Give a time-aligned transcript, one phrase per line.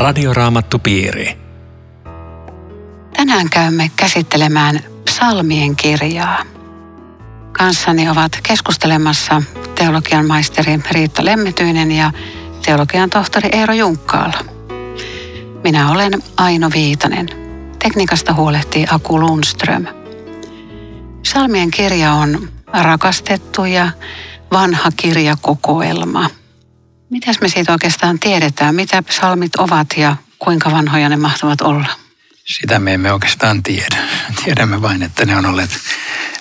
[0.00, 1.38] Radioraamattupiiri.
[3.16, 6.42] Tänään käymme käsittelemään psalmien kirjaa.
[7.52, 9.42] Kanssani ovat keskustelemassa
[9.74, 12.12] teologian maisteri Riitta Lemmetyinen ja
[12.64, 14.44] teologian tohtori Eero Junkkaala.
[15.64, 17.28] Minä olen Aino Viitanen.
[17.78, 19.86] Tekniikasta huolehtii Aku Lundström.
[21.22, 22.48] Psalmien kirja on
[22.82, 23.90] rakastettu ja
[24.52, 26.39] vanha kirjakokoelma.
[27.10, 28.74] Mitäs me siitä oikeastaan tiedetään?
[28.74, 31.88] Mitä psalmit ovat ja kuinka vanhoja ne mahtavat olla?
[32.44, 33.96] Sitä me emme oikeastaan tiedä.
[34.44, 35.70] Tiedämme vain, että ne on olleet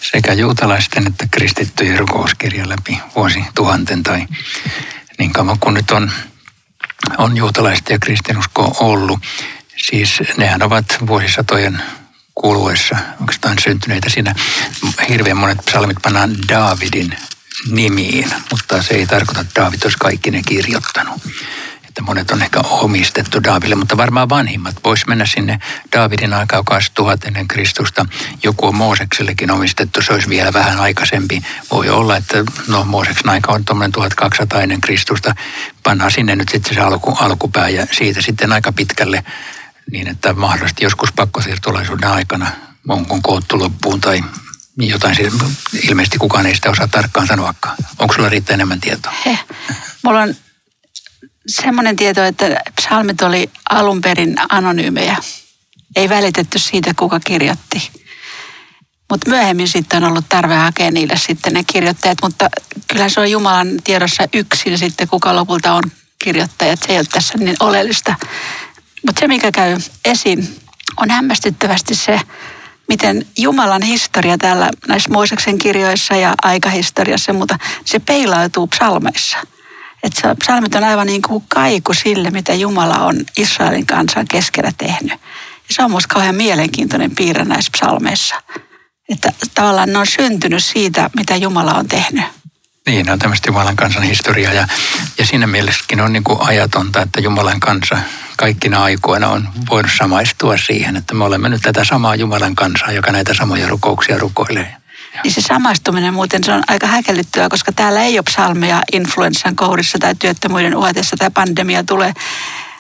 [0.02, 4.26] sekä juutalaisten että kristittyjen rukouskirja läpi vuosi tuhanten tai
[5.20, 6.12] niin kauan kuin nyt on,
[7.18, 9.20] on juutalaista ja kristinusko ollut.
[9.78, 11.82] Siis nehän ovat vuosisatojen
[12.36, 14.10] kuluessa oikeastaan syntyneitä.
[14.10, 14.36] Siinä
[15.10, 17.18] hirveän monet psalmit pannaan Daavidin
[17.72, 21.22] nimiin, mutta se ei tarkoita, että Daavid olisi kaikki ne kirjoittanut.
[21.88, 24.76] Että monet on ehkä omistettu Daavidille, mutta varmaan vanhimmat.
[24.84, 25.60] Voisi mennä sinne
[25.96, 28.06] Daavidin aikaa, joka tuhat ennen Kristusta.
[28.44, 31.42] Joku on Mooseksellekin omistettu, se olisi vielä vähän aikaisempi.
[31.72, 35.36] Voi olla, että no Mooseksen aika on tuommoinen 1200 ennen Kristusta.
[35.84, 39.24] Pannaan sinne nyt sitten se alku, alkupää ja siitä sitten aika pitkälle
[39.92, 42.52] niin, että mahdollisesti joskus pakkosiirtolaisuuden aikana
[42.88, 44.24] on koottu loppuun tai
[44.88, 45.16] jotain,
[45.90, 47.78] ilmeisesti kukaan ei sitä osaa tarkkaan sanoakaan.
[48.00, 49.14] Onko sulla riittää enemmän tietoa?
[49.26, 49.40] He.
[50.04, 50.36] Mulla on
[51.48, 52.46] semmoinen tieto, että
[52.82, 55.18] psalmit oli alun perin anonyymejä.
[55.96, 57.92] Ei välitetty siitä, kuka kirjoitti.
[59.10, 62.50] Mutta myöhemmin sitten on ollut tarve hakea niille sitten ne kirjoittajat, mutta
[62.88, 65.84] kyllä se on Jumalan tiedossa yksin sitten, kuka lopulta on
[66.24, 66.80] kirjoittajat.
[66.80, 68.16] Se ei ole tässä niin oleellista.
[69.06, 70.60] Mutta se, mikä käy esiin,
[70.98, 72.20] on hämmästyttävästi se,
[72.90, 79.38] miten Jumalan historia täällä näissä Mooseksen kirjoissa ja aikahistoriassa, mutta se peilautuu psalmeissa.
[80.04, 85.20] Että psalmit on aivan niin kuin kaiku sille, mitä Jumala on Israelin kansan keskellä tehnyt.
[85.70, 88.36] Ja se on minusta kauhean mielenkiintoinen piirre näissä psalmeissa.
[89.10, 92.26] Että tavallaan ne on syntynyt siitä, mitä Jumala on tehnyt.
[92.90, 94.68] Niin, on tämmöistä Jumalan kansan historiaa ja,
[95.18, 97.98] ja siinä mielessäkin on niin kuin ajatonta, että Jumalan kansa
[98.38, 103.12] kaikkina aikoina on voinut samaistua siihen, että me olemme nyt tätä samaa Jumalan kansaa, joka
[103.12, 104.76] näitä samoja rukouksia rukoilee.
[105.24, 109.98] Niin se samaistuminen muuten se on aika häkellyttyä, koska täällä ei ole psalmeja influenssan kourissa
[110.00, 112.14] tai työttömyyden uhatessa tai pandemia tulee.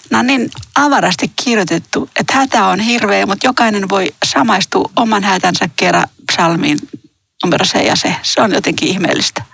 [0.09, 5.69] Nämä on niin avarasti kirjoitettu, että hätä on hirveä, mutta jokainen voi samaistua oman hätänsä
[5.75, 6.77] kerran psalmiin
[7.43, 8.15] numero se ja se.
[8.21, 9.48] Se on jotenkin ihmeellistä.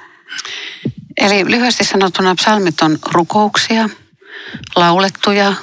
[1.17, 3.89] Eli lyhyesti sanottuna psalmit on rukouksia,
[4.75, 5.53] laulettuja,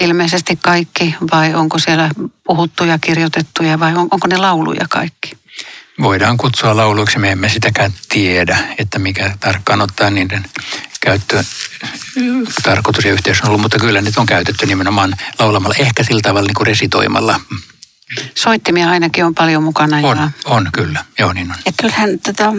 [0.00, 2.10] ilmeisesti kaikki, vai onko siellä
[2.44, 5.36] puhuttuja, kirjoitettuja, vai on, onko ne lauluja kaikki?
[6.02, 10.44] Voidaan kutsua lauluiksi, me emme sitäkään tiedä, että mikä tarkkaan ottaa niiden
[11.00, 11.44] käyttö,
[12.62, 16.46] tarkoitus ja yhteys on ollut, mutta kyllä nyt on käytetty nimenomaan laulamalla, ehkä sillä tavalla
[16.46, 17.40] niin kuin resitoimalla.
[18.34, 19.96] Soittimia ainakin on paljon mukana.
[19.96, 20.30] On, ja...
[20.44, 21.56] on kyllä, joo niin on.
[21.66, 22.52] Ja kyllähän tota,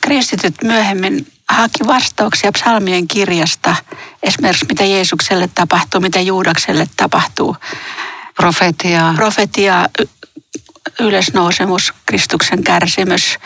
[0.00, 3.76] kristityt myöhemmin haki vastauksia psalmien kirjasta,
[4.22, 7.56] esimerkiksi mitä Jeesukselle tapahtuu, mitä Juudakselle tapahtuu.
[8.36, 9.14] Profetia.
[9.16, 9.88] Profetia,
[11.00, 13.38] ylösnousemus, Kristuksen kärsimys,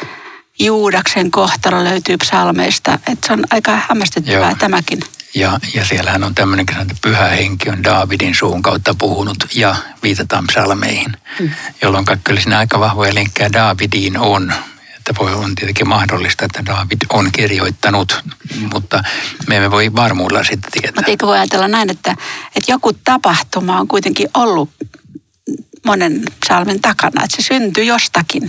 [0.58, 2.94] Juudaksen kohtalo löytyy psalmeista.
[2.94, 4.56] Että se on aika hämmästyttävää Joo.
[4.58, 5.00] tämäkin.
[5.34, 10.46] Ja, ja siellähän on tämmöinen, että pyhä henki on Daavidin suun kautta puhunut ja viitataan
[10.46, 11.50] psalmeihin, mm.
[11.82, 14.52] jolloin kyllä siinä aika vahvoja linkkejä Daavidiin on
[15.10, 18.24] että voi on tietenkin mahdollista, että David on kirjoittanut,
[18.72, 19.02] mutta
[19.48, 20.92] me emme voi varmuudella sitten tietää.
[20.96, 22.16] Mutta eikö voi ajatella näin, että,
[22.56, 24.70] että joku tapahtuma on kuitenkin ollut
[25.84, 28.48] monen psalmin takana, että se syntyy jostakin.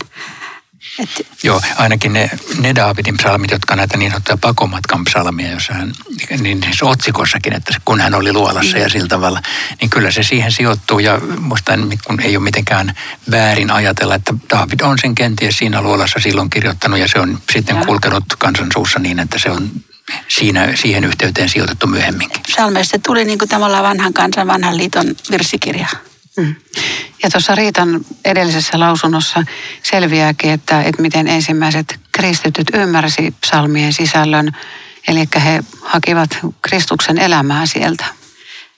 [0.99, 1.27] Et...
[1.43, 2.29] Joo, ainakin ne,
[2.59, 5.91] ne Daavidin psalmit, jotka näitä niin sanottuja pakomatkan psalmia, jossa hän,
[6.39, 8.81] niin siis otsikossakin, että kun hän oli luolassa mm.
[8.81, 9.41] ja sillä tavalla,
[9.81, 10.99] niin kyllä se siihen sijoittuu.
[10.99, 11.71] Ja musta
[12.05, 12.95] kun ei ole mitenkään
[13.31, 17.75] väärin ajatella, että David on sen kenties siinä luolassa silloin kirjoittanut ja se on sitten
[17.75, 17.85] ja.
[17.85, 19.71] kulkenut kansansuussa niin, että se on
[20.27, 22.41] siinä, siihen yhteyteen sijoitettu myöhemminkin.
[22.43, 25.87] Psalmeista tuli niin kuin vanhan kansan, vanhan liiton virsikirja.
[26.37, 26.55] Mm.
[27.25, 29.43] Ja tuossa Riitan edellisessä lausunnossa
[29.83, 34.51] selviääkin, että, että miten ensimmäiset kristityt ymmärsi psalmien sisällön.
[35.07, 36.29] Eli he hakivat
[36.61, 38.05] Kristuksen elämää sieltä.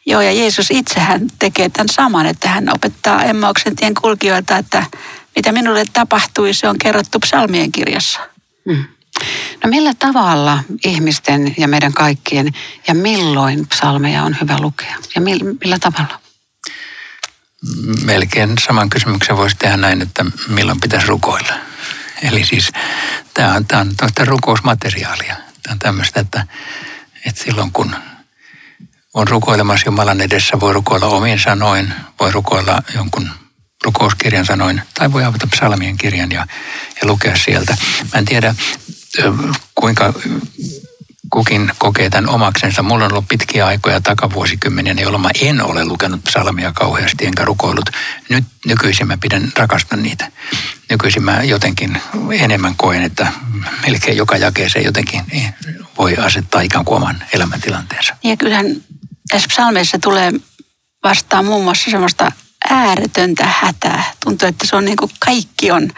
[0.06, 4.86] Joo, ja Jeesus itsehän tekee tämän saman, että hän opettaa Emmauksen tien kulkijoilta, että
[5.36, 8.20] mitä minulle tapahtui, se on kerrottu psalmien kirjassa.
[8.66, 8.84] Mm.
[9.64, 12.54] No millä tavalla ihmisten ja meidän kaikkien
[12.88, 14.96] ja milloin psalmeja on hyvä lukea?
[15.16, 16.27] Ja millä tavalla?
[18.04, 21.54] Melkein saman kysymyksen voisi tehdä näin, että milloin pitäisi rukoilla.
[22.22, 22.72] Eli siis
[23.34, 25.36] tämä on, tämä on rukousmateriaalia.
[25.64, 26.48] Tämä on tämmöistä, että,
[27.26, 27.96] että silloin kun
[29.14, 33.30] on rukoilemassa Jumalan edessä, voi rukoilla omin sanoin, voi rukoilla jonkun
[33.84, 36.48] rukouskirjan sanoin, tai voi avata psalmien kirjan ja,
[37.02, 37.78] ja lukea sieltä.
[38.14, 38.56] Mä en tiedä,
[39.76, 40.14] kuinka
[41.30, 42.84] kukin kokee tämän omaksensa.
[42.84, 47.90] Mulla on ollut pitkiä aikoja takavuosikymmeniä, jolloin mä en ole lukenut psalmia kauheasti enkä rukoillut.
[48.30, 50.32] Nyt nykyisin mä pidän, rakastan niitä.
[50.90, 52.02] Nykyisin mä jotenkin
[52.32, 53.28] enemmän koen, että
[53.82, 55.22] melkein joka jakeeseen jotenkin
[55.98, 58.16] voi asettaa ikään kuin oman elämäntilanteensa.
[58.24, 58.66] Ja kyllähän
[59.32, 60.32] tässä psalmeissa tulee
[61.04, 62.32] vastaan muun muassa semmoista
[62.70, 64.04] ääretöntä hätää.
[64.26, 65.92] Tuntuu, että se on niin kuin kaikki on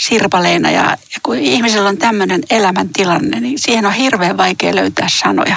[0.00, 5.56] sirpaleina ja, ja kun ihmisellä on tämmöinen elämäntilanne, niin siihen on hirveän vaikea löytää sanoja.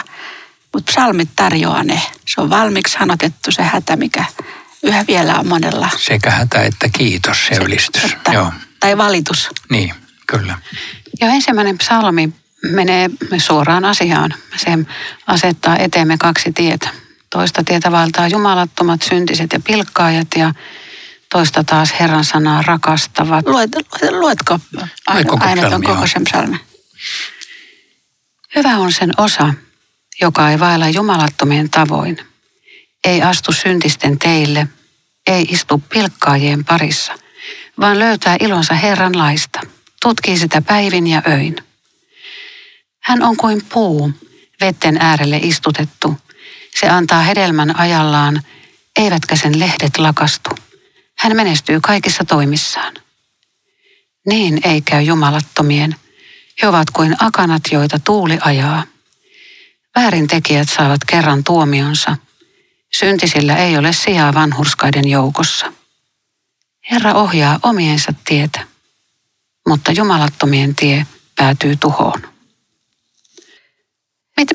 [0.74, 2.01] Mutta psalmit tarjoaa ne.
[2.25, 4.25] Se on valmiiksi sanotettu se hätä, mikä
[4.84, 5.90] yhä vielä on monella.
[5.98, 8.13] Sekä hätä että kiitos ja se, ylistys.
[8.13, 8.51] Että, Joo.
[8.80, 9.50] Tai valitus.
[9.69, 9.94] Niin,
[10.28, 10.57] kyllä.
[11.22, 12.30] Jo ensimmäinen psalmi
[12.72, 14.34] menee suoraan asiaan.
[14.56, 14.72] Se
[15.28, 16.89] asettaa eteemme kaksi tietä.
[17.30, 20.54] Toista tietä valtaa jumalattomat, syntiset ja pilkkaajat ja
[21.33, 23.47] toista taas Herran sanaa rakastavat.
[23.47, 24.59] Luet, luet, luetko
[25.39, 26.59] aina tuon koko sen psalmin?
[28.56, 29.53] Hyvä on sen osa,
[30.21, 32.18] joka ei vailla jumalattomien tavoin,
[33.03, 34.68] ei astu syntisten teille,
[35.27, 37.13] ei istu pilkkaajien parissa,
[37.79, 39.59] vaan löytää ilonsa Herran laista,
[40.01, 41.56] tutkii sitä päivin ja öin.
[43.00, 44.12] Hän on kuin puu,
[44.62, 46.18] vetten äärelle istutettu.
[46.75, 48.41] Se antaa hedelmän ajallaan,
[48.95, 50.50] eivätkä sen lehdet lakastu.
[51.18, 52.94] Hän menestyy kaikissa toimissaan.
[54.27, 55.95] Niin ei käy jumalattomien.
[56.62, 58.83] He ovat kuin akanat, joita tuuli ajaa.
[59.95, 62.18] Väärintekijät saavat kerran tuomionsa.
[62.94, 65.74] Syntisillä ei ole sijaa vanhurskaiden joukossa.
[66.92, 68.68] Herra ohjaa omiensa tietä,
[69.68, 71.06] mutta jumalattomien tie
[71.36, 72.21] päätyy tuhoon.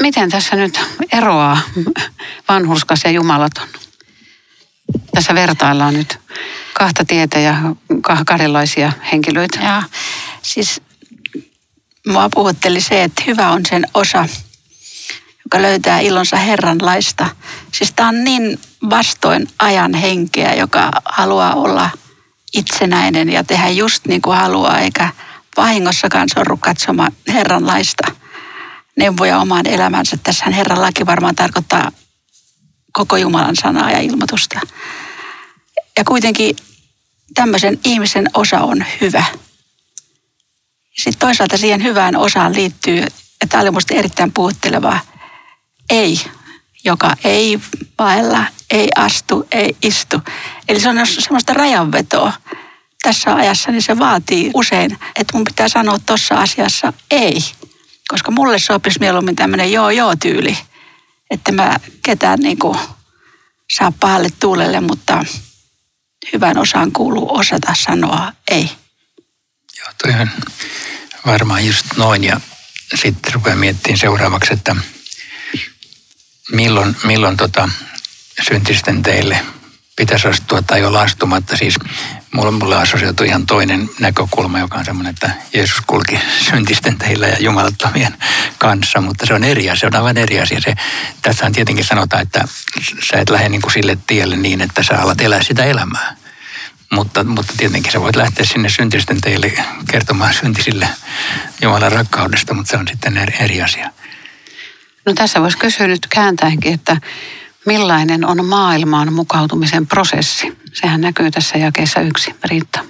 [0.03, 0.81] Miten tässä nyt
[1.13, 1.61] eroaa
[2.49, 3.69] vanhurskas ja jumalaton?
[5.15, 6.19] Tässä vertaillaan nyt
[6.79, 7.55] kahta tietä ja
[8.27, 9.59] kahdenlaisia henkilöitä.
[9.61, 9.83] Ja,
[10.43, 10.81] siis
[12.07, 14.27] mua puhutteli se, että hyvä on sen osa,
[15.45, 17.27] joka löytää ilonsa Herran laista.
[17.73, 18.59] Siis tämä on niin
[18.91, 21.91] vastoin ajan henkeä, joka haluaa olla
[22.55, 25.09] itsenäinen ja tehdä just niin kuin haluaa, eikä
[25.57, 28.13] vahingossakaan sorru katsomaan Herran laista
[28.97, 30.17] neuvoja omaan elämänsä.
[30.23, 31.93] Tässähän Herran laki varmaan tarkoittaa
[32.93, 34.61] koko Jumalan sanaa ja ilmoitusta.
[35.99, 36.57] Ja kuitenkin
[37.35, 39.25] tämmöisen ihmisen osa on hyvä.
[40.97, 45.01] Sitten toisaalta siihen hyvään osaan liittyy, että tämä oli minusta erittäin puhuttelevaa,
[45.91, 46.21] ei,
[46.85, 47.61] joka ei
[47.99, 50.21] vaella, ei astu, ei istu.
[50.69, 52.33] Eli se on semmoista rajanvetoa.
[53.03, 57.39] Tässä ajassa niin se vaatii usein, että mun pitää sanoa tuossa asiassa ei.
[58.09, 60.59] Koska mulle sopisi mieluummin tämmöinen joo-joo-tyyli.
[61.31, 62.79] Että mä ketään niin kuin
[63.73, 65.25] saa pahalle tuulelle, mutta
[66.33, 68.71] hyvän osaan kuuluu osata sanoa ei.
[69.79, 70.31] Joo, toi on
[71.27, 72.25] varmaan just noin.
[72.25, 72.41] Ja
[72.95, 74.77] sitten rupeaa miettimään seuraavaksi, että
[76.53, 77.69] milloin, milloin tota
[78.49, 79.47] syntisten teille
[79.99, 81.57] pitäisi astua tai olla astumatta.
[81.57, 81.75] Siis
[82.33, 87.37] mulle, mulle assosioitu ihan toinen näkökulma, joka on semmoinen, että Jeesus kulki syntisten teillä ja
[87.41, 88.15] jumalattomien
[88.59, 90.61] kanssa, mutta se on eri asia, se on aivan eri asia.
[90.61, 90.75] Se,
[91.23, 92.45] tässä on tietenkin sanotaan, että
[93.11, 96.17] sä et lähde niin kuin sille tielle niin, että sä alat elää sitä elämää.
[96.93, 99.53] Mutta, mutta tietenkin sä voit lähteä sinne syntisten teille
[99.91, 100.89] kertomaan syntisille
[101.63, 103.91] Jumalan rakkaudesta, mutta se on sitten eri, eri asia.
[105.07, 106.97] No tässä voisi kysyä nyt kääntäenkin, että
[107.69, 110.59] millainen on maailmaan mukautumisen prosessi?
[110.73, 112.85] Sehän näkyy tässä jakeessa yksi, Riitta.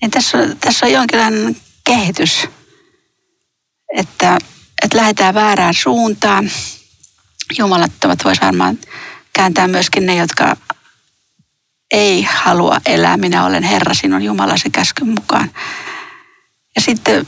[0.00, 2.48] Niin tässä, tässä on jonkinlainen kehitys,
[3.96, 4.38] että,
[4.82, 6.50] että lähdetään väärään suuntaan.
[7.58, 8.78] Jumalattomat voisi varmaan
[9.32, 10.56] kääntää myöskin ne, jotka
[11.90, 13.16] ei halua elää.
[13.16, 15.50] Minä olen Herra, sinun Jumalasi käskyn mukaan.
[16.76, 17.26] Ja sitten,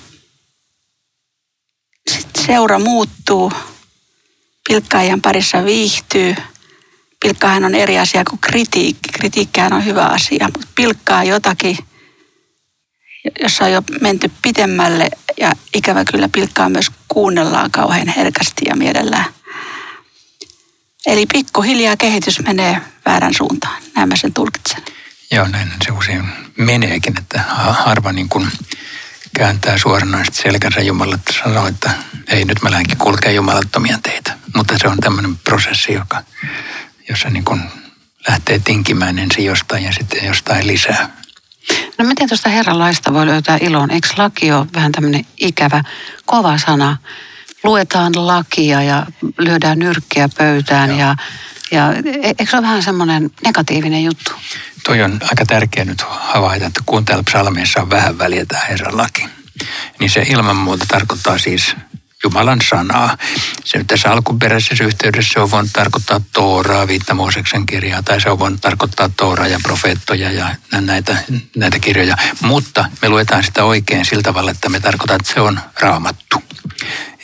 [2.11, 3.52] sitten seura muuttuu
[4.72, 6.34] pilkkaajan parissa viihtyy.
[7.20, 9.08] Pilkkaahan on eri asia kuin kritiikki.
[9.12, 11.78] Kritiikkihän on hyvä asia, mutta pilkkaa jotakin,
[13.42, 15.10] jossa on jo menty pitemmälle
[15.40, 19.24] ja ikävä kyllä pilkkaa myös kuunnellaan kauhean herkästi ja mielellään.
[21.06, 23.82] Eli pikkuhiljaa kehitys menee väärän suuntaan.
[23.96, 24.82] Näin mä sen tulkitsen.
[25.30, 26.24] Joo, näin se usein
[26.58, 28.48] meneekin, että harva niin kuin
[29.36, 31.90] kääntää suoranaisesti selkänsä Jumalalle että sanoo, että
[32.28, 34.32] ei nyt mä lähdenkin kulkea jumalattomia teitä.
[34.56, 36.22] Mutta se on tämmöinen prosessi, joka,
[37.08, 37.62] jossa niin kuin
[38.28, 41.08] lähtee tinkimään ensin jostain ja sitten jostain lisää.
[41.98, 43.90] No miten tuosta Herran laista voi löytää ilon?
[43.90, 45.82] Eikö laki ole vähän tämmöinen ikävä,
[46.26, 46.96] kova sana?
[47.64, 49.06] luetaan lakia ja
[49.38, 50.98] lyödään nyrkkiä pöytään Joo.
[50.98, 51.16] ja,
[51.72, 54.32] ja e, eikö se ole vähän semmoinen negatiivinen juttu?
[54.84, 58.96] Toi on aika tärkeä nyt havaita, että kun täällä psalmissa on vähän väliä tämä Herran
[58.96, 59.26] laki,
[59.98, 61.76] niin se ilman muuta tarkoittaa siis
[62.24, 63.16] Jumalan sanaa.
[63.64, 68.38] Se nyt tässä alkuperäisessä yhteydessä on voinut tarkoittaa Tooraa, viittä Mooseksen kirjaa, tai se on
[68.38, 71.16] voinut tarkoittaa Tooraa ja profeettoja ja näitä,
[71.56, 72.16] näitä kirjoja.
[72.40, 76.42] Mutta me luetaan sitä oikein sillä tavalla, että me tarkoittaa, että se on raamattu.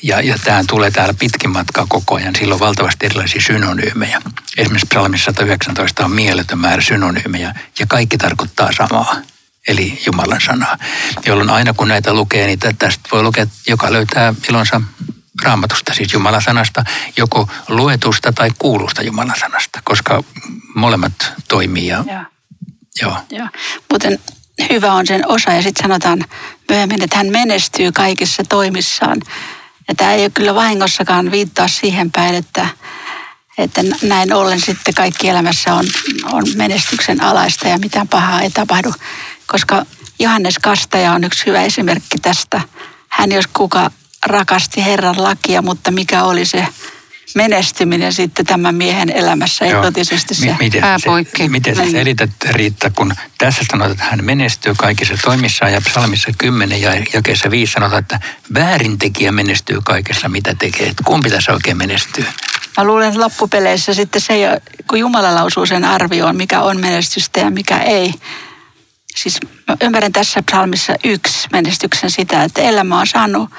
[0.02, 2.36] Ja, ja tämä tulee täällä pitkin matkaa koko ajan.
[2.36, 4.22] Sillä on valtavasti erilaisia synonyymejä.
[4.56, 9.16] Esimerkiksi psalmissa 119 on mieletön määrä synonyymejä ja kaikki tarkoittaa samaa
[9.68, 10.78] eli Jumalan sanaa.
[11.26, 14.80] Jolloin aina kun näitä lukee, niin tästä voi lukea, joka löytää ilonsa
[15.42, 16.84] raamatusta, siis Jumalan sanasta,
[17.16, 20.24] joko luetusta tai kuulusta Jumalan sanasta, koska
[20.74, 21.86] molemmat toimii.
[21.86, 22.24] Ja, ja.
[23.02, 23.16] Joo.
[23.30, 23.48] Joo.
[23.90, 24.18] Muuten
[24.70, 26.24] hyvä on sen osa ja sitten sanotaan
[26.68, 29.20] myöhemmin, että hän menestyy kaikissa toimissaan.
[29.88, 32.68] Ja tämä ei ole kyllä vahingossakaan viittaa siihen päin, että,
[33.58, 35.84] että näin ollen sitten kaikki elämässä on,
[36.32, 38.92] on menestyksen alaista ja mitään pahaa ei tapahdu
[39.48, 39.86] koska
[40.18, 42.60] Johannes Kastaja on yksi hyvä esimerkki tästä.
[43.08, 43.90] Hän jos kuka
[44.26, 46.66] rakasti Herran lakia, mutta mikä oli se
[47.34, 51.48] menestyminen sitten tämän miehen elämässä, ei totisesti se miten pääpoikki.
[51.48, 51.92] miten sä niin.
[51.92, 57.50] selität Riitta, kun tässä sanotaan, että hän menestyy kaikissa toimissaan ja psalmissa 10 ja jakeessa
[57.50, 58.20] 5 sanotaan, että
[58.54, 60.94] väärintekijä menestyy kaikessa mitä tekee.
[61.04, 62.26] Kumpi tässä oikein menestyy?
[62.76, 67.50] Mä luulen, että loppupeleissä sitten se, kun Jumala lausuu sen arvioon, mikä on menestystä ja
[67.50, 68.14] mikä ei,
[69.22, 73.50] Siis mä ymmärrän tässä psalmissa yksi menestyksen sitä, että elämä on saanut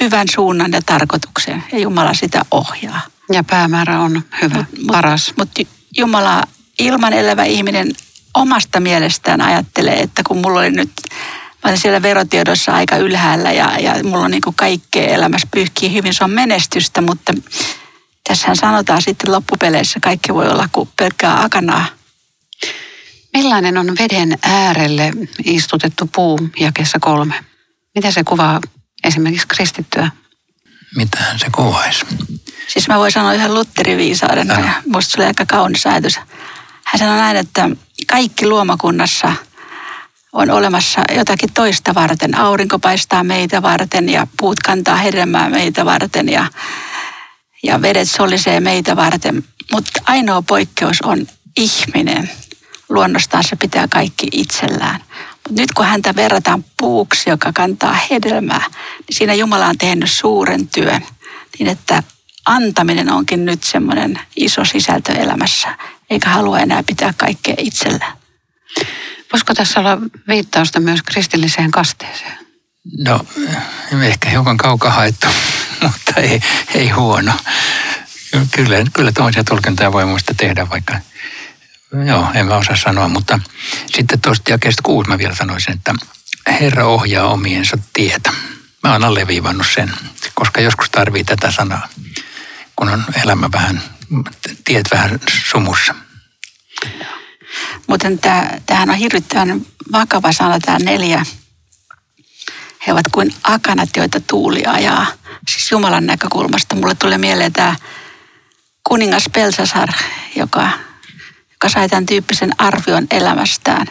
[0.00, 3.00] hyvän suunnan ja tarkoituksen ja Jumala sitä ohjaa.
[3.32, 5.32] Ja päämäärä on hyvä, mut, paras.
[5.38, 6.42] Mutta mut Jumala
[6.78, 7.92] ilman elävä ihminen
[8.34, 13.78] omasta mielestään ajattelee, että kun mulla oli nyt, mä olen siellä verotiedossa aika ylhäällä ja,
[13.78, 17.34] ja mulla on niin kuin kaikkea elämässä pyyhkii hyvin, se on menestystä, mutta
[18.28, 21.86] tässähän sanotaan sitten loppupeleissä kaikki voi olla kuin pelkkää akanaa.
[23.32, 25.12] Millainen on veden äärelle
[25.44, 27.34] istutettu puu jakessa kolme?
[27.94, 28.60] Mitä se kuvaa
[29.04, 30.10] esimerkiksi kristittyä?
[30.96, 32.06] Mitähän se kuvaisi?
[32.68, 36.20] Siis mä voin sanoa yhden Lutteri-viisauden, ja musta se oli aika kaunis ajatus.
[36.84, 37.70] Hän sanoi näin, että
[38.06, 39.32] kaikki luomakunnassa
[40.32, 42.38] on olemassa jotakin toista varten.
[42.38, 46.46] Aurinko paistaa meitä varten ja puut kantaa hedelmää meitä varten ja,
[47.62, 49.44] ja vedet solisee meitä varten.
[49.72, 52.30] Mutta ainoa poikkeus on ihminen–
[52.94, 55.00] luonnostaan se pitää kaikki itsellään.
[55.32, 60.68] Mutta nyt kun häntä verrataan puuksi, joka kantaa hedelmää, niin siinä Jumala on tehnyt suuren
[60.68, 61.02] työn.
[61.58, 62.02] Niin että
[62.46, 65.78] antaminen onkin nyt semmoinen iso sisältö elämässä,
[66.10, 68.12] eikä halua enää pitää kaikkea itsellään.
[69.32, 72.38] Voisiko tässä olla viittausta myös kristilliseen kasteeseen?
[72.98, 73.20] No,
[74.02, 75.26] ehkä hiukan kauka haettu,
[75.82, 76.40] mutta ei,
[76.74, 77.32] ei huono.
[78.50, 80.98] Kyllä, kyllä tuollaisia tulkintoja voi muista tehdä, vaikka
[82.06, 83.38] Joo, en mä osaa sanoa, mutta
[83.86, 85.94] sitten tuosta jakeesta kuusi mä vielä sanoisin, että
[86.48, 88.32] Herra ohjaa omiensa tietä.
[88.82, 89.92] Mä oon alleviivannut sen,
[90.34, 91.88] koska joskus tarvii tätä sanaa,
[92.76, 93.82] kun on elämä vähän,
[94.64, 95.20] tiet vähän
[95.50, 95.94] sumussa.
[97.86, 98.08] Mutta
[98.66, 101.26] tämähän on hirvittävän vakava sana tämä neljä.
[102.86, 105.06] He ovat kuin akanat, joita tuuli ajaa.
[105.48, 106.74] Siis Jumalan näkökulmasta.
[106.74, 107.76] Mulle tulee mieleen tämä
[108.84, 109.88] kuningas Pelsasar,
[110.36, 110.70] joka
[111.62, 113.86] joka sai tämän tyyppisen arvion elämästään.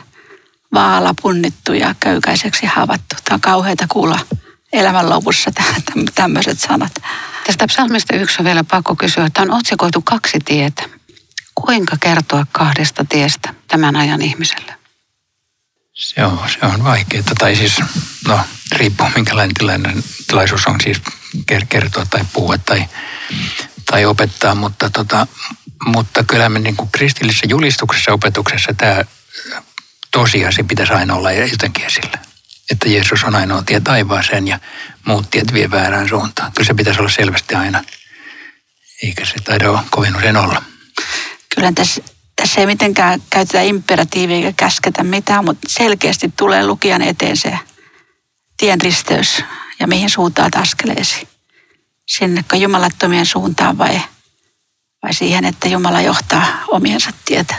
[0.73, 3.15] Vaala punnittu ja köykäiseksi haavattu.
[3.23, 4.19] Tämä on kauheita kuulla
[4.73, 5.51] elämän lopussa
[6.15, 6.91] tämmöiset sanat.
[7.45, 10.89] Tästä psalmista yksi on vielä pakko kysyä, että on otsikoitu kaksi tietä.
[11.55, 14.75] Kuinka kertoa kahdesta tiestä tämän ajan ihmiselle?
[15.93, 17.23] Se on, se on vaikeaa.
[17.39, 17.79] Tai siis,
[18.27, 18.39] no,
[18.71, 21.01] riippuu minkälainen tilainen, tilaisuus on siis
[21.69, 22.85] kertoa tai puhua tai,
[23.85, 25.27] tai opettaa, mutta tota,
[25.85, 29.03] mutta kyllä me niin kuin kristillisessä julistuksessa opetuksessa tämä
[30.11, 32.17] tosiasia pitäisi aina olla jotenkin esillä.
[32.71, 34.59] Että Jeesus on ainoa tie taivaaseen ja
[35.05, 36.51] muut tiet vie väärään suuntaan.
[36.51, 37.83] Kyllä se pitäisi olla selvästi aina,
[39.03, 40.63] eikä se taida kovin usein olla.
[41.55, 42.01] Kyllä tässä,
[42.35, 47.59] tässä ei mitenkään käytetä imperatiivia eikä käsketä mitään, mutta selkeästi tulee lukijan eteen se
[48.57, 49.43] tien risteys
[49.79, 51.27] ja mihin suuntaan askeleesi.
[52.07, 54.01] Sinnekö jumalattomien suuntaan vai
[55.03, 57.55] vai siihen, että Jumala johtaa omiensa tietä.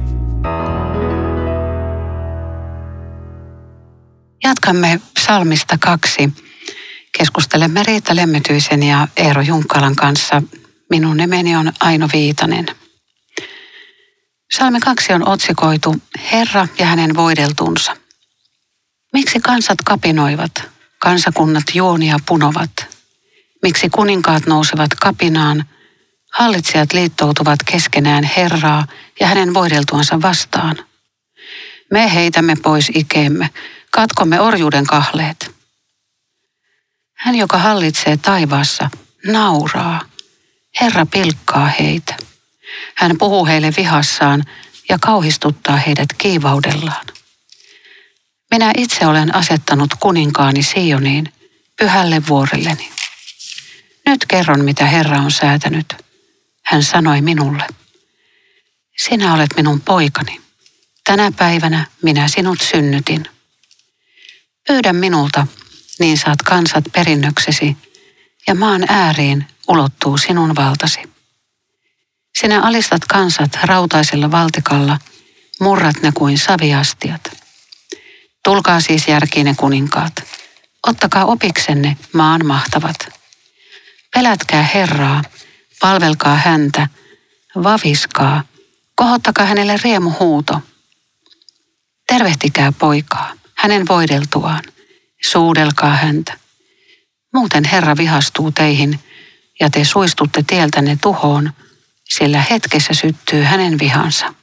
[4.44, 6.32] Jatkamme psalmista kaksi.
[7.18, 10.42] Keskustelemme Riitta Lemmetyisen ja Eero Junkkalan kanssa.
[10.90, 12.66] Minun nimeni on Aino Viitanen.
[14.58, 15.96] Salme kaksi on otsikoitu
[16.32, 17.96] Herra ja hänen voideltunsa.
[19.12, 20.52] Miksi kansat kapinoivat,
[20.98, 22.70] kansakunnat juonia punovat?
[23.62, 25.64] Miksi kuninkaat nousevat kapinaan,
[26.32, 28.86] hallitsijat liittoutuvat keskenään Herraa
[29.20, 30.76] ja hänen voideltuansa vastaan?
[31.90, 33.50] Me heitämme pois ikeemme,
[33.90, 35.54] katkomme orjuuden kahleet.
[37.14, 38.90] Hän, joka hallitsee taivaassa,
[39.26, 40.00] nauraa.
[40.80, 42.31] Herra pilkkaa heitä.
[42.94, 44.44] Hän puhuu heille vihassaan
[44.88, 47.06] ja kauhistuttaa heidät kiivaudellaan.
[48.50, 51.32] Minä itse olen asettanut kuninkaani Sioniin,
[51.78, 52.90] pyhälle vuorelleni.
[54.06, 55.94] Nyt kerron, mitä Herra on säätänyt.
[56.64, 57.66] Hän sanoi minulle,
[58.96, 60.40] sinä olet minun poikani.
[61.04, 63.24] Tänä päivänä minä sinut synnytin.
[64.66, 65.46] Pyydä minulta,
[65.98, 67.76] niin saat kansat perinnöksesi,
[68.46, 71.11] ja maan ääriin ulottuu sinun valtasi.
[72.42, 74.98] Sinä alistat kansat rautaisella valtikalla,
[75.60, 77.32] murrat ne kuin saviastiat.
[78.44, 80.12] Tulkaa siis järkiin kuninkaat.
[80.86, 82.96] Ottakaa opiksenne maan mahtavat.
[84.14, 85.22] Pelätkää Herraa,
[85.80, 86.88] palvelkaa häntä,
[87.62, 88.44] vaviskaa,
[88.94, 90.60] kohottakaa hänelle riemuhuuto.
[92.06, 94.64] Tervehtikää poikaa, hänen voideltuaan,
[95.30, 96.38] suudelkaa häntä.
[97.34, 99.00] Muuten Herra vihastuu teihin
[99.60, 101.52] ja te suistutte tieltänne tuhoon,
[102.16, 104.34] sillä hetkessä syttyy hänen vihansa.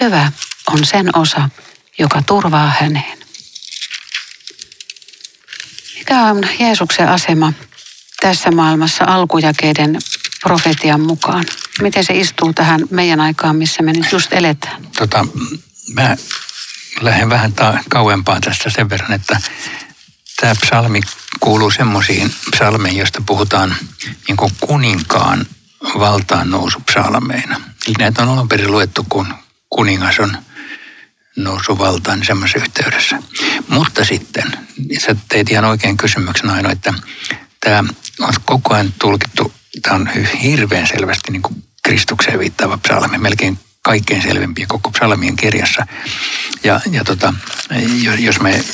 [0.00, 0.32] Hyvä
[0.66, 1.48] on sen osa,
[1.98, 3.18] joka turvaa häneen.
[5.98, 7.52] Mikä on Jeesuksen asema
[8.20, 9.98] tässä maailmassa alkujakeiden
[10.42, 11.44] profetian mukaan?
[11.80, 14.88] Miten se istuu tähän meidän aikaan, missä me nyt just eletään?
[14.98, 15.26] Tota,
[15.94, 16.16] mä
[17.00, 19.40] lähden vähän ta- kauempaa tästä sen verran, että
[20.40, 21.00] tämä psalmi
[21.40, 23.76] kuuluu semmoisiin psalmeihin, joista puhutaan
[24.28, 25.46] niin kuninkaan
[25.98, 27.60] valtaan nousu psalmeina.
[27.86, 29.34] Eli näitä on alun perin luettu, kun
[29.70, 30.36] kuningas on
[31.36, 33.18] nousu valtaan niin semmoisessa yhteydessä.
[33.68, 34.52] Mutta sitten,
[34.98, 36.94] sä teit ihan oikein kysymyksen aina, että
[37.60, 37.84] tämä
[38.20, 40.08] on koko ajan tulkittu, tämä on
[40.42, 45.86] hirveän selvästi niin kuin Kristukseen viittaava psalmi, melkein kaikkein selvimpiä koko psalmien kirjassa.
[46.64, 47.34] Ja, ja tota,
[48.18, 48.64] jos me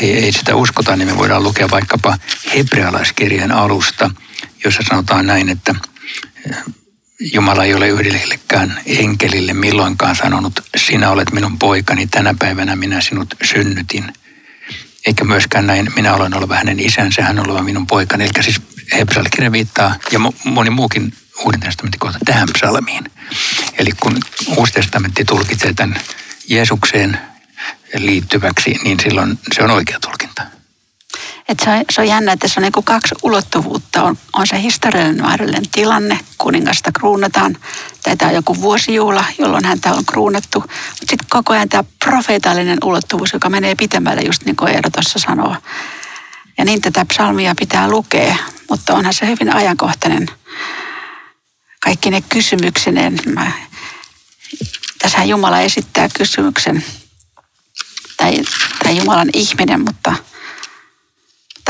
[0.00, 2.18] ei, ei sitä uskota, niin me voidaan lukea vaikkapa
[2.54, 4.10] hebrealaiskirjan alusta,
[4.64, 5.74] jossa sanotaan näin, että
[7.20, 13.34] Jumala ei ole yhdellekään enkelille milloinkaan sanonut, sinä olet minun poikani, tänä päivänä minä sinut
[13.44, 14.12] synnytin.
[15.06, 18.24] Eikä myöskään näin, minä olen oleva hänen isänsä, hän on oleva minun poikani.
[18.24, 18.60] Eli siis
[18.92, 21.12] hebrealaiskirja viittaa, ja moni muukin
[21.44, 23.04] Uuden testamentin kohta tähän psalmiin.
[23.78, 24.18] Eli kun
[24.56, 26.00] Uusi testamentti tulkitsee tämän
[26.48, 27.18] Jeesukseen
[27.98, 30.42] liittyväksi, niin silloin se on oikea tulkinta.
[31.48, 34.02] Et se, on, se on jännä, että se on niin kaksi ulottuvuutta.
[34.02, 37.56] On, on se historiallinen mahdollinen tilanne, kuningasta kruunataan.
[38.02, 40.58] Tämä on joku vuosijuhla, jolloin häntä on kruunattu.
[40.60, 45.18] Mutta sitten koko ajan tämä profeetallinen ulottuvuus, joka menee pitemmälle, just niin kuin Eero tuossa
[45.18, 45.56] sanoo.
[46.58, 48.36] Ja niin tätä psalmia pitää lukea,
[48.70, 50.28] mutta onhan se hyvin ajankohtainen
[51.80, 53.18] kaikki ne kysymyksineen.
[54.98, 56.84] Tässä Jumala esittää kysymyksen,
[58.16, 58.38] tai,
[58.84, 60.14] tai Jumalan ihminen, mutta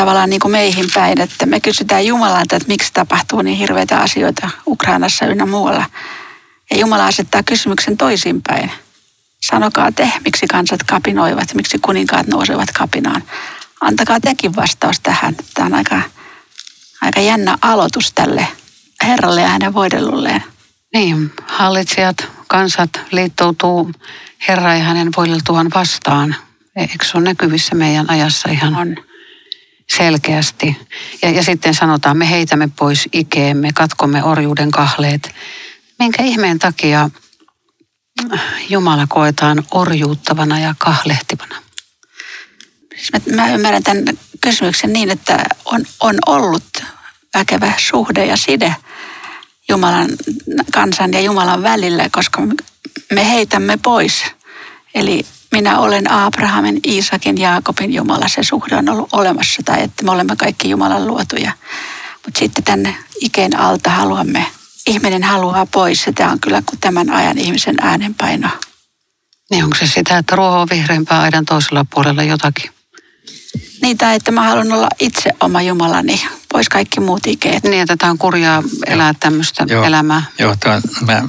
[0.03, 4.51] tavallaan niin kuin meihin päin, että me kysytään Jumalalta, että miksi tapahtuu niin hirveitä asioita
[4.67, 5.85] Ukrainassa ynnä muualla.
[6.71, 8.71] Ja Jumala asettaa kysymyksen toisinpäin.
[9.41, 13.23] Sanokaa te, miksi kansat kapinoivat, miksi kuninkaat nousevat kapinaan.
[13.81, 15.37] Antakaa tekin vastaus tähän.
[15.55, 16.01] Tämä on aika,
[17.03, 18.49] aika jännä aloitus tälle
[19.03, 20.45] Herralle ja hänen voidellulleen.
[20.95, 23.93] Niin, hallitsijat, kansat liittoutuu
[24.49, 26.37] Herra ja hänen voideltuaan vastaan.
[26.77, 28.97] Eikö se ole näkyvissä meidän ajassa ihan on.
[29.97, 30.77] Selkeästi?
[31.23, 35.35] Ja, ja sitten sanotaan, me heitämme pois ikeemme, katkomme orjuuden kahleet.
[35.99, 37.11] Minkä ihmeen takia
[38.69, 41.57] Jumala koetaan orjuuttavana ja kahlehtivana?
[42.95, 44.05] Siis mä, mä ymmärrän tämän
[44.41, 46.65] kysymyksen niin, että on, on ollut
[47.35, 48.77] väkevä suhde ja side
[49.69, 50.09] Jumalan
[50.73, 52.43] kansan ja Jumalan välillä, koska
[53.13, 54.25] me heitämme pois.
[54.95, 58.29] Eli minä olen Abrahamin, Iisakin, Jaakobin Jumala.
[58.29, 61.53] Se suhde on ollut olemassa tai että me olemme kaikki Jumalan luotuja.
[62.25, 64.47] Mutta sitten tänne ikeen alta haluamme,
[64.87, 66.07] ihminen haluaa pois.
[66.07, 68.49] Ja tämä on kyllä kuin tämän ajan ihmisen äänenpaino.
[69.51, 72.71] Niin onko se sitä, että ruoho on vihreämpää aidan toisella puolella jotakin?
[73.83, 77.65] Niitä, että mä haluan olla itse oma Jumalani, pois kaikki muut ikeet.
[77.65, 80.23] Niin, että tämä on kurjaa elää tämmöistä joo, elämää.
[80.39, 81.23] Joo, tämä, mä,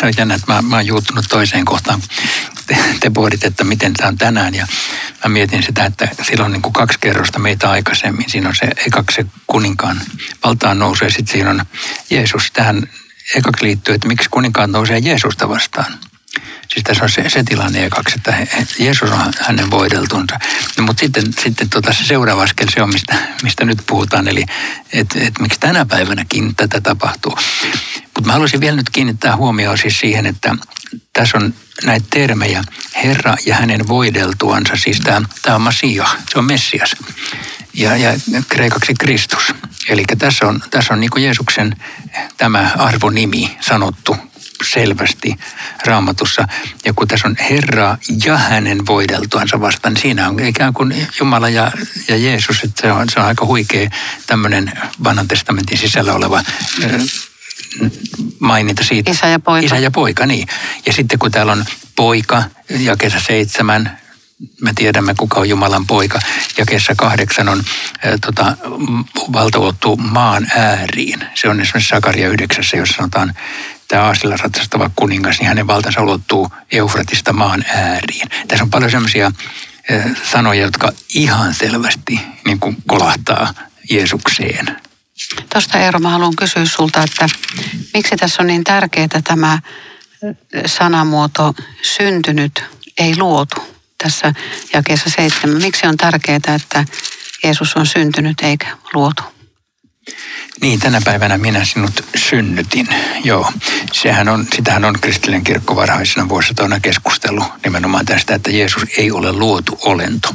[0.00, 2.02] se on jännä, että mä, mä oon juuttunut toiseen kohtaan.
[2.66, 4.66] Te, te pohdit, että miten tämä on tänään ja
[5.24, 8.30] mä mietin sitä, että silloin niin kuin kaksi kerrosta meitä aikaisemmin.
[8.30, 10.00] Siinä on se ekaksi se kuninkaan
[10.44, 11.64] valtaan nousu ja sitten siinä on
[12.10, 12.50] Jeesus.
[12.52, 12.88] Tähän
[13.34, 15.98] ekaksi liittyy, että miksi kuninkaat nousee Jeesusta vastaan.
[16.68, 18.46] Siis tässä on se, se tilanne ekaksi, että
[18.78, 20.38] Jeesus on hänen voideltunsa.
[20.78, 24.44] No, mutta sitten, sitten tota se seuraava askel, se on mistä, mistä nyt puhutaan, eli
[24.92, 27.38] että et miksi tänä päivänäkin tätä tapahtuu.
[28.04, 30.54] Mutta mä haluaisin vielä nyt kiinnittää huomioon siis siihen, että
[31.12, 32.62] tässä on näitä termejä,
[33.04, 36.96] Herra ja hänen voideltuansa, siis tämä on Masia, se on Messias
[37.74, 38.12] ja, ja
[38.48, 39.54] kreikaksi Kristus.
[39.88, 41.76] Eli tässä on, tässä on niin Jeesuksen
[42.36, 44.16] tämä arvonimi sanottu
[44.72, 45.36] selvästi
[45.86, 46.48] raamatussa.
[46.84, 51.48] Ja kun tässä on Herra ja hänen voideltuansa vastaan, niin siinä on ikään kuin Jumala
[51.48, 51.72] ja,
[52.08, 52.64] ja Jeesus.
[52.64, 53.90] Että se, on, se on aika huikea
[54.26, 54.72] tämmöinen
[55.04, 56.42] vanhan testamentin sisällä oleva
[58.38, 59.10] maininta siitä.
[59.10, 59.66] Isä ja poika.
[59.66, 60.48] Isä ja poika, niin.
[60.86, 61.64] Ja sitten kun täällä on
[61.96, 63.98] poika, ja kesä seitsemän,
[64.60, 66.18] me tiedämme, kuka on Jumalan poika.
[66.58, 67.64] Ja kesä kahdeksan on
[68.04, 68.56] ää, tota,
[69.32, 71.24] valtaulottu maan ääriin.
[71.34, 73.34] Se on esimerkiksi Sakaria yhdeksässä, jos sanotaan
[73.88, 78.28] tämä Aasilla ratsastava kuningas, niin hänen valtansa ulottuu Eufratista maan ääriin.
[78.48, 79.32] Tässä on paljon sellaisia
[80.30, 83.54] sanoja, jotka ihan selvästi niin kuin kolahtaa
[83.90, 84.80] Jeesukseen.
[85.52, 87.28] Tuosta Eero, mä haluan kysyä sulta, että
[87.94, 89.58] miksi tässä on niin tärkeää tämä
[90.66, 92.64] sanamuoto syntynyt,
[92.98, 94.32] ei luotu tässä
[94.72, 95.62] jakeessa seitsemän.
[95.62, 96.84] Miksi on tärkeää, että
[97.44, 99.22] Jeesus on syntynyt eikä luotu?
[100.60, 102.88] Niin, tänä päivänä minä sinut synnytin.
[103.24, 103.52] Joo,
[103.92, 109.32] sehän on, sitähän on kristillinen kirkko varhaisena vuosisatoina keskustellut nimenomaan tästä, että Jeesus ei ole
[109.32, 110.34] luotu olento.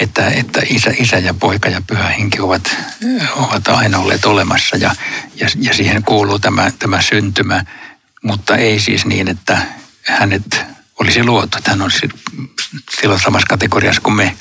[0.00, 2.76] Että, että isä, isä ja poika ja pyhä henki ovat,
[3.36, 4.94] ovat aina olleet olemassa ja,
[5.34, 7.64] ja, ja siihen kuuluu tämä, tämä syntymä,
[8.22, 9.58] mutta ei siis niin, että
[10.02, 10.64] hänet
[11.00, 11.58] olisi luotu.
[11.64, 11.90] Hän on
[13.00, 14.36] silloin samassa kategoriassa kuin me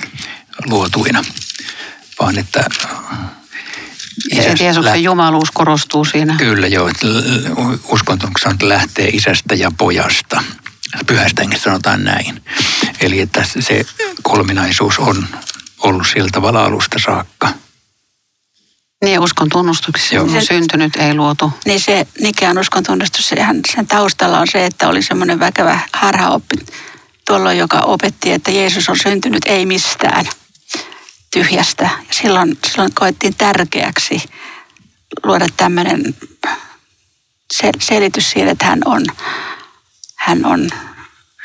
[0.65, 1.23] luotuina,
[2.19, 2.63] vaan että
[4.31, 6.35] ja Jeesuksen lä- jumaluus korostuu siinä.
[6.37, 7.07] Kyllä joo, että
[7.83, 8.27] uskonto
[8.61, 10.43] lähtee isästä ja pojasta.
[11.07, 12.43] Pyhästä sanotaan näin.
[13.01, 13.85] Eli että se
[14.21, 15.27] kolminaisuus on
[15.79, 17.49] ollut sillä tavalla alusta saakka.
[19.03, 20.23] Niin, uskon tunnustuksessa Joo.
[20.23, 21.53] on syntynyt, ei luotu.
[21.65, 26.55] Niin se Nikean uskon tunnustus, sehän, sen taustalla on se, että oli semmoinen väkevä harhaoppi
[27.27, 30.25] tuolloin, joka opetti, että Jeesus on syntynyt ei mistään
[31.31, 31.83] tyhjästä.
[31.83, 34.23] Ja silloin, silloin koettiin tärkeäksi
[35.23, 36.15] luoda tämmöinen
[37.79, 39.05] selitys siihen, että hän on,
[40.15, 40.69] hän on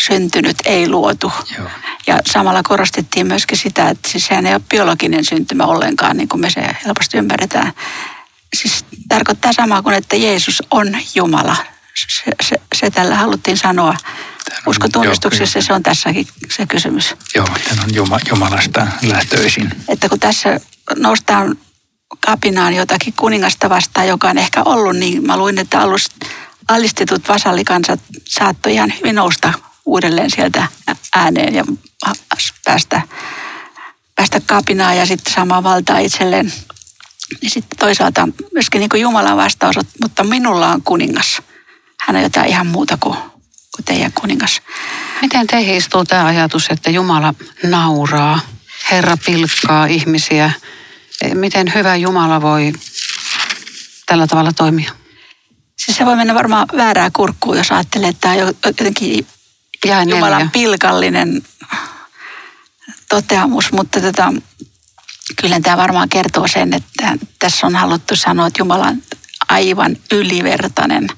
[0.07, 1.33] syntynyt, ei luotu.
[1.59, 1.69] Joo.
[2.07, 6.41] Ja samalla korostettiin myöskin sitä, että siis sehän ei ole biologinen syntymä ollenkaan, niin kuin
[6.41, 7.73] me se helposti ymmärretään.
[8.55, 11.57] Siis tarkoittaa samaa kuin, että Jeesus on Jumala.
[11.95, 13.97] Se, se, se tällä haluttiin sanoa.
[14.67, 16.27] Uskon tunnistuksessa se on tässäkin
[16.57, 17.15] se kysymys.
[17.35, 19.71] Joo, tämä on Juma, Jumalasta lähtöisin.
[19.89, 20.61] Että kun tässä
[20.97, 21.59] noustaan
[22.21, 25.79] kapinaan jotakin kuningasta vastaan, joka on ehkä ollut, niin mä luin, että
[26.69, 29.53] alistetut vasallikansat saattoi ihan hyvin nousta
[29.85, 30.67] uudelleen sieltä
[31.15, 31.65] ääneen ja
[32.65, 33.03] päästä,
[34.15, 36.53] päästä kapinaan ja sitten samaa valtaa itselleen.
[37.43, 41.43] Ja sitten toisaalta myöskin niin kuin Jumalan vastaus, mutta minulla on kuningas.
[42.07, 43.19] Hän on jotain ihan muuta kuin,
[43.77, 44.63] kuin teidän kuningas.
[45.23, 48.41] Miten teihin istuu tämä ajatus, että Jumala nauraa,
[48.91, 50.51] Herra pilkkaa ihmisiä?
[51.35, 52.73] Miten hyvä Jumala voi
[54.07, 54.93] tällä tavalla toimia?
[55.77, 59.27] Siis se voi mennä varmaan väärää kurkkuun, jos ajattelee, että tämä on jotenkin
[59.85, 61.43] ja Jumalan pilkallinen
[63.09, 64.33] toteamus, mutta tota,
[65.41, 69.03] kyllä tämä varmaan kertoo sen, että tässä on haluttu sanoa, että Jumala on
[69.49, 71.09] aivan ylivertainen.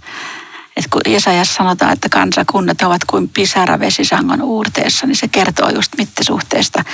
[0.77, 5.93] Että kun Jesajas sanotaan, että kansakunnat ovat kuin pisara vesisangon uurteessa, niin se kertoo just
[5.99, 6.85] mittasuhteesta.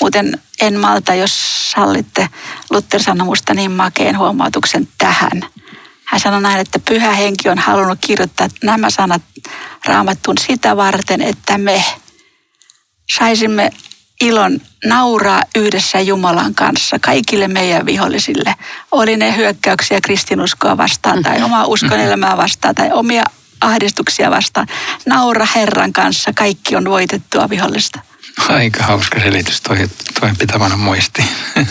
[0.00, 2.28] Muuten en malta, jos sallitte
[2.70, 5.42] Luther sanoi musta niin makeen huomautuksen tähän.
[6.04, 9.22] Hän sanoi näin, että pyhä henki on halunnut kirjoittaa nämä sanat
[9.84, 11.84] raamattuun sitä varten, että me
[13.16, 13.70] saisimme
[14.22, 18.54] ilon nauraa yhdessä Jumalan kanssa kaikille meidän vihollisille.
[18.90, 23.22] Oli ne hyökkäyksiä kristinuskoa vastaan tai omaa uskonelämää vastaan tai omia
[23.60, 24.66] ahdistuksia vastaan.
[25.06, 28.00] Naura Herran kanssa, kaikki on voitettua vihollista.
[28.48, 29.88] Aika hauska selitys, toi,
[30.20, 31.24] toi pitävänä muisti.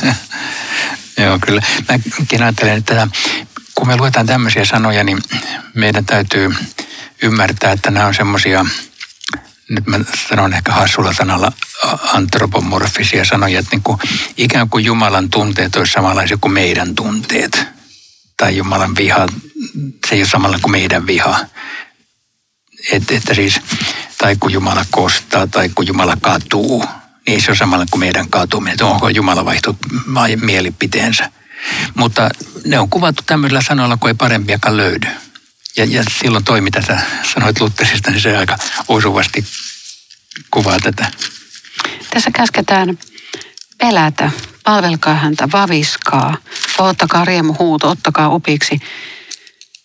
[1.23, 1.61] Joo, kyllä.
[2.19, 3.07] Mäkin ajattelen, että
[3.75, 5.19] kun me luetaan tämmöisiä sanoja, niin
[5.73, 6.53] meidän täytyy
[7.21, 8.65] ymmärtää, että nämä on semmoisia,
[9.71, 11.51] nyt mä sanon ehkä hassulla sanalla,
[12.13, 13.99] antropomorfisia sanoja, että niin kuin,
[14.37, 17.65] ikään kuin Jumalan tunteet olisi samanlaisia kuin meidän tunteet.
[18.37, 19.27] Tai Jumalan viha,
[20.07, 21.39] se ei ole samalla kuin meidän viha.
[22.91, 23.61] Et, että siis,
[24.17, 26.85] tai kun Jumala kostaa, tai kun Jumala katuu,
[27.27, 28.73] niin ei se ole samalla kuin meidän katuminen.
[28.73, 29.77] Että onko Jumala vaihtunut
[30.41, 31.31] mielipiteensä.
[31.95, 32.29] Mutta
[32.65, 35.07] ne on kuvattu tämmöisillä sanoilla, kun ei parempiakaan löydy.
[35.77, 37.01] ja, ja silloin toi, mitä sä
[37.33, 38.57] sanoit Luttersista, niin se aika
[38.87, 39.45] osuvasti
[40.51, 41.11] kuvaa tätä.
[42.09, 42.99] Tässä käsketään
[43.77, 44.31] pelätä,
[44.63, 46.37] palvelkaa häntä, vaviskaa,
[46.77, 48.79] ottakaa riemu huuto, ottakaa opiksi.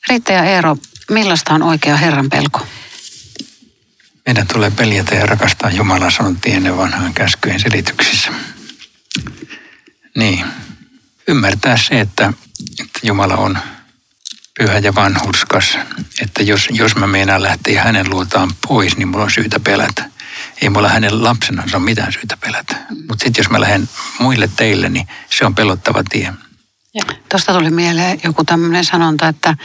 [0.08, 0.76] Riitta ja Eero,
[1.10, 2.66] millaista on oikea Herran pelko?
[4.26, 8.30] Meidän tulee peljätä ja rakastaa Jumalaa, sanottiin ennen vanhaan käskyjen selityksissä.
[10.16, 10.44] Niin,
[11.28, 12.32] ymmärtää se, että,
[12.80, 13.58] että Jumala on
[14.58, 15.78] pyhä ja vanhurskas.
[16.20, 20.10] Että jos, jos mä meinaan lähteä hänen luotaan pois, niin mulla on syytä pelätä.
[20.62, 22.76] Ei mulla hänen lapsenansa ole mitään syytä pelätä.
[23.08, 23.88] Mutta sitten jos mä lähden
[24.18, 26.32] muille teille, niin se on pelottava tie.
[27.28, 29.56] Tuosta tuli mieleen joku tämmöinen sanonta, että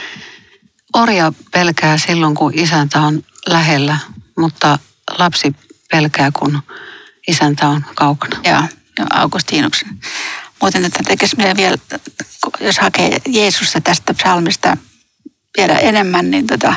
[0.94, 3.98] orja pelkää silloin, kun isäntä on lähellä,
[4.38, 4.78] mutta
[5.18, 5.56] lapsi
[5.90, 6.62] pelkää, kun
[7.28, 8.40] isäntä on kaukana.
[8.44, 8.62] Joo,
[9.10, 10.00] Augustinuksen.
[10.60, 11.76] Muuten että tekisi meidän vielä,
[12.60, 14.76] jos hakee Jeesusta tästä psalmista
[15.56, 16.74] vielä enemmän, niin tota,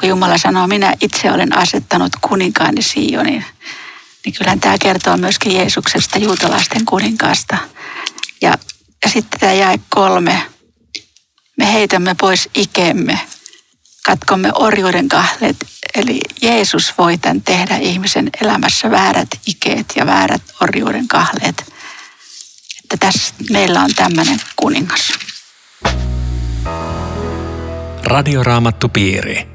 [0.00, 3.44] kun Jumala sanoo, minä itse olen asettanut kuninkaani Sioniin,
[4.24, 7.58] niin kyllähän tämä kertoo myöskin Jeesuksesta, juutalaisten kuninkaasta.
[8.40, 8.58] Ja,
[9.04, 10.42] ja sitten tämä jäi kolme.
[11.58, 13.20] Me heitämme pois ikemme,
[14.04, 15.56] katkomme orjuuden kahleet.
[15.94, 21.74] Eli Jeesus voi tämän tehdä ihmisen elämässä väärät ikeet ja väärät orjuuden kahleet
[22.94, 25.12] että tässä meillä on tämmöinen kuningas.
[28.04, 29.53] Radioraamattupiiri.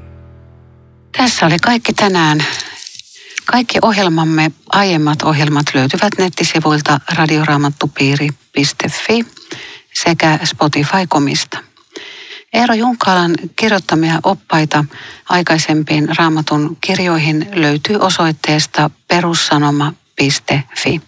[1.16, 2.44] Tässä oli kaikki tänään.
[3.44, 9.26] Kaikki ohjelmamme, aiemmat ohjelmat löytyvät nettisivuilta radioraamattupiiri.fi
[9.94, 11.58] sekä Spotify-komista.
[12.52, 14.84] Eero Junkalan kirjoittamia oppaita
[15.28, 21.00] aikaisempiin raamatun kirjoihin löytyy osoitteesta perussanoma.fi.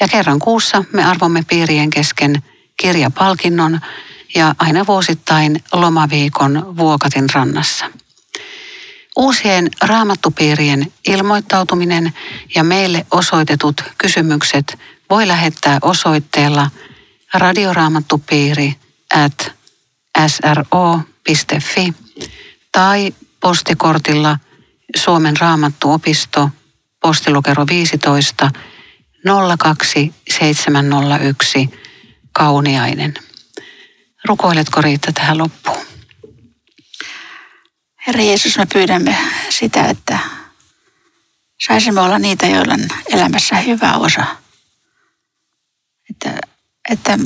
[0.00, 2.42] Ja kerran kuussa me arvomme piirien kesken
[2.76, 3.80] kirjapalkinnon
[4.34, 7.90] ja aina vuosittain lomaviikon Vuokatin rannassa.
[9.18, 12.12] Uusien raamattupiirien ilmoittautuminen
[12.54, 14.78] ja meille osoitetut kysymykset
[15.10, 16.70] voi lähettää osoitteella
[17.34, 18.76] radioraamattupiiri
[19.14, 19.52] at
[20.26, 21.94] sro.fi
[22.72, 24.38] tai postikortilla
[24.96, 26.50] Suomen raamattuopisto
[27.00, 28.50] postilukero 15
[29.58, 31.70] 02701
[32.32, 33.14] Kauniainen.
[34.24, 35.87] Rukoiletko Riitta tähän loppuun?
[38.08, 39.16] Herra Jeesus, me pyydämme
[39.50, 40.18] sitä, että
[41.66, 44.26] saisimme olla niitä, joilla on elämässä hyvä osa.
[46.10, 46.38] Että,
[46.90, 47.18] että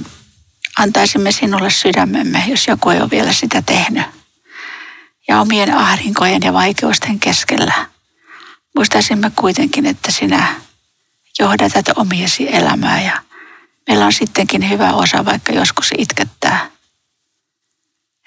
[0.78, 4.02] antaisimme sinulle sydämemme, jos joku ei ole vielä sitä tehnyt.
[5.28, 7.86] Ja omien ahdinkojen ja vaikeusten keskellä
[8.76, 10.54] muistaisimme kuitenkin, että sinä
[11.38, 13.22] johdatat omiesi elämää ja
[13.88, 16.71] meillä on sittenkin hyvä osa, vaikka joskus itkettää.